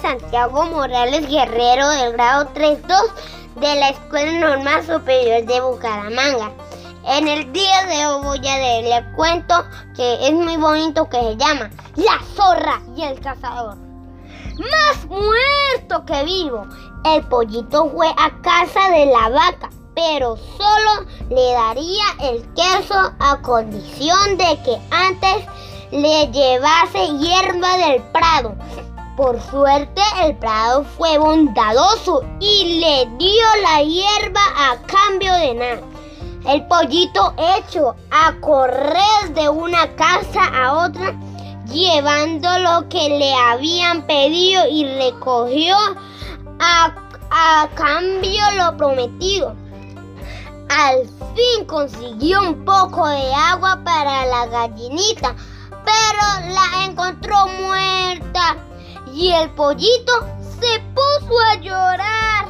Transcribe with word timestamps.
Santiago 0.00 0.64
Morales 0.66 1.28
Guerrero 1.28 1.88
del 1.88 2.12
grado 2.12 2.48
3-2 2.54 2.80
de 3.56 3.74
la 3.76 3.90
Escuela 3.90 4.48
Normal 4.48 4.84
Superior 4.84 5.44
de 5.44 5.60
Bucaramanga. 5.60 6.50
En 7.04 7.28
el 7.28 7.52
día 7.52 7.86
de 7.86 8.06
hoy 8.06 8.22
voy 8.22 8.48
a 8.48 8.56
leerle 8.56 9.14
cuento 9.14 9.54
que 9.94 10.26
es 10.26 10.32
muy 10.32 10.56
bonito 10.56 11.08
que 11.08 11.20
se 11.20 11.36
llama 11.36 11.70
La 11.94 12.20
zorra 12.34 12.80
y 12.96 13.02
el 13.02 13.20
cazador. 13.20 13.76
Más 14.58 15.06
muerto 15.06 16.04
que 16.04 16.24
vivo, 16.24 16.66
el 17.04 17.22
pollito 17.28 17.90
fue 17.90 18.08
a 18.08 18.30
casa 18.42 18.90
de 18.90 19.06
la 19.06 19.28
vaca, 19.28 19.70
pero 19.94 20.36
solo 20.36 21.06
le 21.30 21.52
daría 21.52 22.04
el 22.22 22.42
queso 22.54 23.12
a 23.20 23.40
condición 23.42 24.36
de 24.36 24.58
que 24.64 24.78
antes 24.90 25.46
le 25.92 26.26
llevase 26.32 27.16
hierba 27.18 27.76
del 27.76 28.02
prado. 28.12 28.54
Por 29.16 29.40
suerte 29.40 30.02
el 30.24 30.36
prado 30.36 30.84
fue 30.84 31.16
bondadoso 31.16 32.22
y 32.38 32.80
le 32.80 33.06
dio 33.16 33.46
la 33.62 33.82
hierba 33.82 34.42
a 34.54 34.76
cambio 34.82 35.32
de 35.32 35.54
nada. 35.54 35.80
El 36.46 36.66
pollito 36.66 37.32
hecho 37.38 37.96
a 38.10 38.34
correr 38.42 39.34
de 39.34 39.48
una 39.48 39.96
casa 39.96 40.42
a 40.44 40.86
otra, 40.86 41.18
llevando 41.72 42.58
lo 42.58 42.90
que 42.90 43.08
le 43.08 43.34
habían 43.34 44.06
pedido 44.06 44.68
y 44.70 44.84
recogió 44.84 45.76
a, 46.60 46.94
a 47.30 47.68
cambio 47.74 48.42
lo 48.58 48.76
prometido. 48.76 49.56
Al 50.68 51.08
fin 51.34 51.64
consiguió 51.66 52.42
un 52.42 52.66
poco 52.66 53.08
de 53.08 53.32
agua 53.32 53.80
para 53.82 54.26
la 54.26 54.46
gallinita, 54.46 55.34
pero 55.86 56.52
la 56.52 56.84
encontró 56.84 57.46
muerta 57.62 58.35
y 59.16 59.32
el 59.32 59.50
pollito 59.50 60.12
se 60.60 60.78
puso 60.94 61.40
a 61.50 61.54
llorar. 61.56 62.46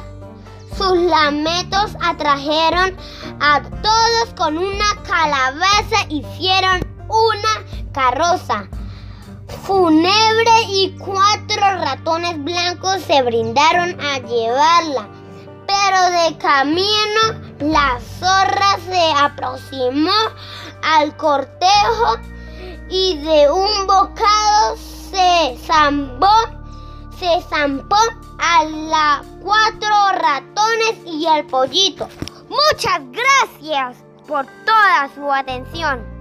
Sus 0.77 0.97
lamentos 0.97 1.95
atrajeron 2.01 2.95
a 3.39 3.61
todos 3.61 4.33
con 4.35 4.57
una 4.57 5.01
calabaza, 5.07 6.05
hicieron 6.09 6.85
una 7.07 7.91
carroza 7.93 8.67
fúnebre 9.65 10.61
y 10.69 10.95
cuatro 10.97 11.61
ratones 11.61 12.43
blancos 12.43 13.01
se 13.01 13.21
brindaron 13.21 13.99
a 14.01 14.19
llevarla. 14.19 15.07
Pero 15.65 16.21
de 16.21 16.37
camino 16.37 17.21
la 17.59 17.97
zorra 18.19 18.77
se 18.89 19.11
aproximó 19.17 20.11
al 20.83 21.15
cortejo 21.15 22.17
y 22.89 23.17
de 23.17 23.51
un 23.51 23.87
bocado 23.87 24.77
se 25.11 25.57
zambó, 25.65 26.56
se 27.19 27.41
zampó 27.49 27.97
a 28.37 28.63
las 28.65 29.25
cuatro 29.41 29.89
ratones 30.19 30.95
y 31.05 31.25
al 31.25 31.45
pollito. 31.45 32.07
Muchas 32.49 33.01
gracias 33.11 33.97
por 34.27 34.45
toda 34.65 35.09
su 35.15 35.31
atención. 35.31 36.16